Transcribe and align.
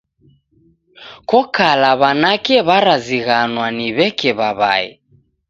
Ko 1.29 1.39
kala 1.55 1.91
w'anake 1.99 2.57
w'arazighanwa 2.67 3.67
ni 3.77 3.87
w'eke 3.97 4.31
w'aw'ae. 4.39 4.85